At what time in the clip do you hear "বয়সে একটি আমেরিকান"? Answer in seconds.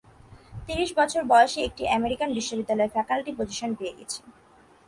1.31-2.29